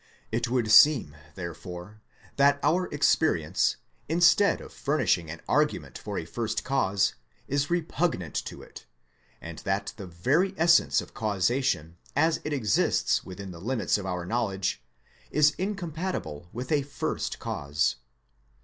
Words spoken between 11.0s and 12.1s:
of causation